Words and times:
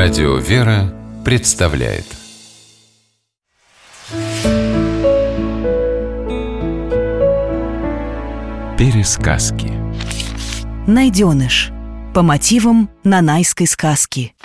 Радио 0.00 0.36
«Вера» 0.36 0.94
представляет. 1.24 2.04
Пересказки. 8.78 9.72
Найденыш 10.86 11.72
По 12.14 12.22
мотивам 12.22 12.88
нанайской 13.02 13.66
сказки. 13.66 14.36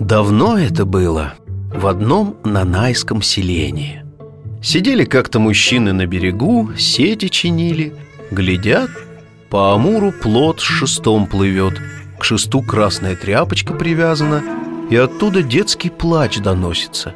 Давно 0.00 0.56
это 0.56 0.86
было 0.86 1.34
В 1.74 1.86
одном 1.88 2.38
нанайском 2.44 3.20
селении. 3.20 4.02
Сидели 4.62 5.04
как-то 5.04 5.40
мужчины 5.40 5.92
на 5.92 6.06
берегу 6.06 6.70
Сети 6.78 7.28
чинили 7.28 7.92
Глядят 8.30 8.88
По 9.50 9.74
Амуру 9.74 10.10
плот 10.10 10.60
с 10.60 10.62
шестом 10.62 11.26
плывет 11.26 11.78
К 12.22 12.24
шесту 12.24 12.62
красная 12.62 13.16
тряпочка 13.16 13.74
привязана 13.74 14.44
И 14.90 14.94
оттуда 14.94 15.42
детский 15.42 15.90
плач 15.90 16.38
доносится. 16.38 17.14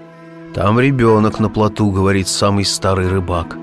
Там 0.52 0.80
ребенок 0.80 1.38
на 1.38 1.48
плоту, 1.48 1.92
говорит 1.92 2.26
самый 2.26 2.64
старый 2.64 3.06
рыбак. 3.06 3.56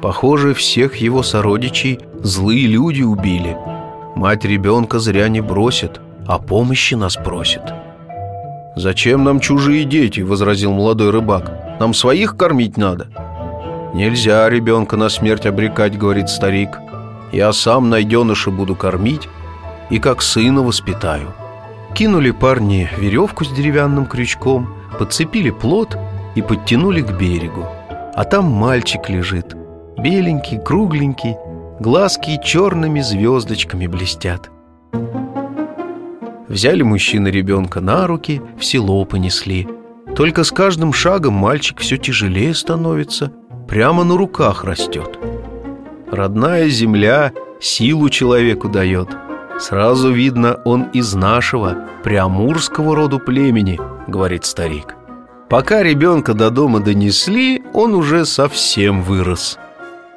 Похоже, 0.00 0.54
всех 0.54 0.96
его 0.96 1.22
сородичей 1.22 2.00
злые 2.22 2.66
люди 2.66 3.02
убили. 3.02 3.58
Мать 4.14 4.46
ребенка 4.46 4.98
зря 4.98 5.28
не 5.28 5.42
бросит, 5.42 6.00
а 6.26 6.38
помощи 6.38 6.94
нас 6.94 7.16
просит 7.16 7.62
«Зачем 8.74 9.22
нам 9.22 9.38
чужие 9.40 9.84
дети?»– 9.84 10.20
возразил 10.22 10.72
молодой 10.72 11.10
рыбак. 11.10 11.76
«Нам 11.78 11.92
своих 11.92 12.38
кормить 12.38 12.78
надо» 12.78 13.08
«Нельзя 13.92 14.48
ребенка 14.48 14.96
на 14.96 15.10
смерть 15.10 15.44
обрекать»,– 15.44 15.98
говорит 15.98 16.30
старик. 16.30 16.78
«Я 17.32 17.52
сам 17.52 17.90
найденыша 17.90 18.50
буду 18.50 18.74
кормить 18.74 19.28
и 19.90 19.98
как 19.98 20.22
сына 20.22 20.62
воспитаю». 20.62 21.32
Кинули 21.94 22.30
парни 22.30 22.90
веревку 22.98 23.44
с 23.44 23.50
деревянным 23.50 24.06
крючком, 24.06 24.74
подцепили 24.98 25.50
плот 25.50 25.96
и 26.34 26.42
подтянули 26.42 27.00
к 27.00 27.12
берегу. 27.12 27.66
А 28.14 28.24
там 28.24 28.44
мальчик 28.46 29.08
лежит, 29.08 29.56
беленький, 29.98 30.58
кругленький, 30.58 31.36
глазки 31.80 32.38
черными 32.44 33.00
звездочками 33.00 33.86
блестят. 33.86 34.50
Взяли 36.48 36.82
мужчины 36.82 37.28
ребенка 37.28 37.80
на 37.80 38.06
руки, 38.06 38.40
в 38.58 38.64
село 38.64 39.04
понесли. 39.04 39.66
Только 40.14 40.44
с 40.44 40.50
каждым 40.50 40.92
шагом 40.92 41.34
мальчик 41.34 41.80
все 41.80 41.96
тяжелее 41.96 42.54
становится, 42.54 43.32
прямо 43.68 44.04
на 44.04 44.16
руках 44.16 44.64
растет. 44.64 45.18
Родная 46.10 46.68
земля 46.68 47.32
силу 47.60 48.08
человеку 48.08 48.68
дает. 48.68 49.08
Сразу 49.58 50.12
видно, 50.12 50.60
он 50.64 50.84
из 50.92 51.14
нашего, 51.14 51.86
преамурского 52.02 52.94
роду 52.94 53.18
племени, 53.18 53.80
говорит 54.06 54.44
старик. 54.44 54.96
Пока 55.48 55.82
ребенка 55.82 56.34
до 56.34 56.50
дома 56.50 56.80
донесли, 56.80 57.62
он 57.72 57.94
уже 57.94 58.24
совсем 58.26 59.02
вырос. 59.02 59.58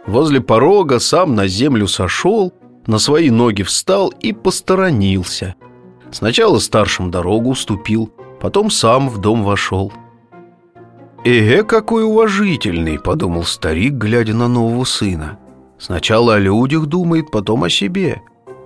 Возле 0.07 0.41
порога 0.41 0.99
сам 0.99 1.35
на 1.35 1.47
землю 1.47 1.87
сошел, 1.87 2.53
на 2.87 2.97
свои 2.97 3.29
ноги 3.29 3.63
встал 3.63 4.09
и 4.19 4.33
посторонился– 4.33 5.55
Сначала 6.11 6.59
старшим 6.59 7.11
дорогу 7.11 7.51
уступил, 7.51 8.11
потом 8.41 8.69
сам 8.69 9.09
в 9.09 9.19
дом 9.19 9.43
вошел. 9.43 9.91
«Эге, 11.23 11.63
какой 11.63 12.03
уважительный!»— 12.03 12.97
подумал 13.03 13.43
старик, 13.43 13.93
глядя 13.93 14.33
на 14.33 14.47
нового 14.47 14.85
сына. 14.85 15.37
Сначала 15.77 16.35
о 16.35 16.39
людях 16.39 16.85
думает, 16.87 17.29
потом 17.31 17.63
о 17.63 17.69
себе. 17.69 18.21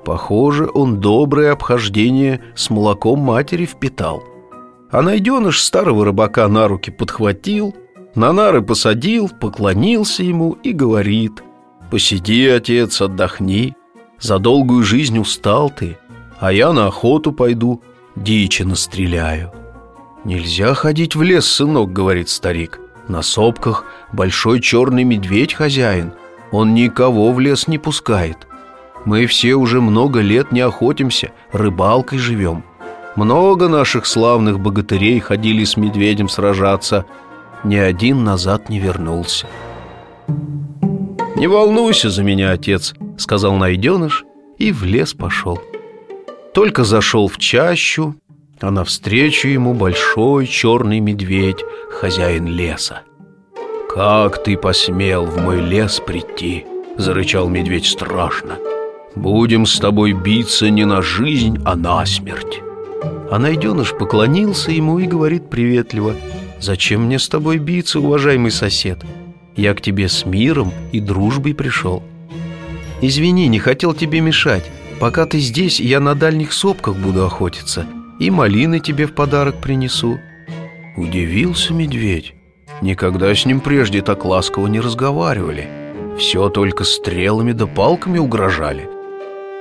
Похоже, 0.05 0.69
он 0.73 0.99
доброе 0.99 1.51
обхождение 1.51 2.41
с 2.55 2.69
молоком 2.69 3.19
матери 3.19 3.65
впитал. 3.65 4.23
А 4.91 5.01
найденыш 5.01 5.61
старого 5.61 6.05
рыбака 6.05 6.47
на 6.47 6.67
руки 6.67 6.91
подхватил, 6.91 7.73
на 8.15 8.31
нары 8.33 8.61
посадил, 8.61 9.29
поклонился 9.29 10.23
ему 10.23 10.51
и 10.63 10.71
говорит 10.71 11.43
«Посиди, 11.89 12.47
отец, 12.47 13.01
отдохни, 13.01 13.75
за 14.19 14.39
долгую 14.39 14.83
жизнь 14.83 15.17
устал 15.17 15.69
ты, 15.69 15.97
а 16.39 16.51
я 16.51 16.73
на 16.73 16.87
охоту 16.87 17.31
пойду, 17.31 17.81
дичи 18.15 18.63
настреляю. 18.63 19.51
Нельзя 20.23 20.73
ходить 20.73 21.15
в 21.15 21.21
лес, 21.21 21.45
сынок, 21.45 21.91
говорит 21.91 22.29
старик. 22.29 22.79
На 23.07 23.21
сопках 23.21 23.85
большой 24.13 24.61
черный 24.61 25.03
медведь 25.03 25.53
хозяин. 25.53 26.13
Он 26.51 26.73
никого 26.73 27.31
в 27.33 27.39
лес 27.39 27.67
не 27.67 27.77
пускает. 27.77 28.47
Мы 29.05 29.25
все 29.25 29.55
уже 29.55 29.81
много 29.81 30.21
лет 30.21 30.51
не 30.51 30.61
охотимся, 30.61 31.31
рыбалкой 31.51 32.19
живем. 32.19 32.63
Много 33.15 33.67
наших 33.67 34.05
славных 34.05 34.59
богатырей 34.59 35.19
ходили 35.19 35.65
с 35.65 35.77
медведем 35.77 36.29
сражаться. 36.29 37.05
Ни 37.63 37.75
один 37.75 38.23
назад 38.23 38.69
не 38.69 38.79
вернулся. 38.79 39.47
«Не 41.35 41.47
волнуйся 41.47 42.09
за 42.09 42.23
меня, 42.23 42.51
отец»,— 42.51 42.93
сказал 43.17 43.55
найденыш 43.55 44.23
и 44.57 44.71
в 44.71 44.83
лес 44.83 45.13
пошел. 45.13 45.59
Только 46.53 46.83
зашел 46.83 47.27
в 47.27 47.37
чащу, 47.37 48.15
а 48.61 48.71
навстречу 48.71 49.49
ему 49.49 49.73
большой 49.73 50.47
черный 50.47 50.99
медведь, 50.99 51.63
хозяин 51.91 52.47
леса. 52.47 53.01
«Как 53.93 54.43
ты 54.43 54.55
посмел 54.55 55.25
в 55.25 55.41
мой 55.41 55.59
лес 55.59 55.99
прийти?»— 55.99 56.65
зарычал 56.97 57.49
медведь 57.49 57.87
страшно. 57.87 58.57
«Будем 59.15 59.65
с 59.65 59.79
тобой 59.79 60.13
биться 60.13 60.69
не 60.69 60.85
на 60.85 61.01
жизнь, 61.01 61.59
а 61.65 61.75
на 61.75 62.05
смерть». 62.05 62.61
А 63.31 63.39
найденыш 63.39 63.91
поклонился 63.97 64.71
ему 64.71 64.99
и 64.99 65.07
говорит 65.07 65.49
приветливо, 65.49 66.15
«Зачем 66.59 67.05
мне 67.05 67.19
с 67.19 67.27
тобой 67.29 67.57
биться, 67.57 67.99
уважаемый 67.99 68.51
сосед? 68.51 68.99
Я 69.55 69.73
к 69.73 69.81
тебе 69.81 70.07
с 70.07 70.25
миром 70.25 70.71
и 70.91 70.99
дружбой 70.99 71.53
пришел». 71.53 72.03
«Извини, 73.01 73.47
не 73.47 73.59
хотел 73.59 73.93
тебе 73.93 74.21
мешать. 74.21 74.63
Пока 75.03 75.25
ты 75.25 75.39
здесь, 75.39 75.81
я 75.81 75.99
на 75.99 76.15
дальних 76.15 76.53
сопках 76.53 76.95
буду 76.95 77.25
охотиться 77.25 77.85
И 78.19 78.29
малины 78.29 78.79
тебе 78.79 79.05
в 79.05 79.13
подарок 79.13 79.55
принесу 79.59 80.17
Удивился 80.95 81.73
медведь 81.73 82.35
Никогда 82.81 83.35
с 83.35 83.45
ним 83.45 83.59
прежде 83.59 84.01
так 84.01 84.23
ласково 84.23 84.67
не 84.67 84.79
разговаривали 84.79 85.67
Все 86.17 86.47
только 86.47 86.85
стрелами 86.85 87.51
да 87.51 87.67
палками 87.67 88.17
угрожали 88.19 88.92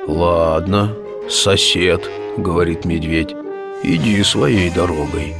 Ладно, 0.06 0.94
сосед, 1.28 2.08
говорит 2.36 2.84
медведь 2.84 3.34
Иди 3.82 4.22
своей 4.22 4.70
дорогой. 4.70 5.34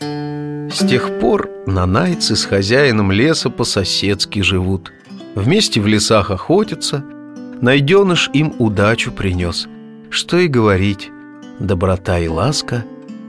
С 0.00 0.86
тех 0.86 1.18
пор 1.18 1.48
нанайцы 1.66 2.36
с 2.36 2.44
хозяином 2.44 3.10
леса 3.10 3.50
по-соседски 3.50 4.40
живут. 4.40 4.92
Вместе 5.34 5.80
в 5.80 5.86
лесах 5.86 6.30
охотятся– 6.30 7.04
Найденыш 7.60 8.30
им 8.32 8.54
удачу 8.58 9.10
принес 9.10 9.66
Что 10.10 10.38
и 10.38 10.46
говорить 10.46 11.10
Доброта 11.58 12.18
и 12.18 12.28
ласка 12.28 12.84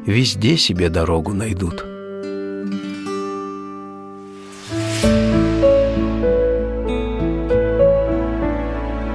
Везде 0.05 0.55
себе 0.57 0.89
дорогу 0.89 1.33
найдут. 1.33 1.85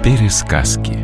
Пересказки 0.05 1.04